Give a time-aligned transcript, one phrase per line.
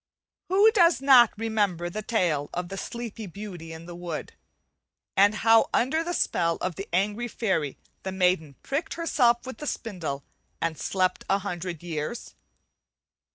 [0.49, 4.33] Who does not remember the tale of the "Sleeping Beauty in the Wood,"
[5.15, 9.67] and how under the spell of the angry fairy the maiden pricked herself with the
[9.67, 10.23] spindle
[10.59, 12.33] and slept a hundred years?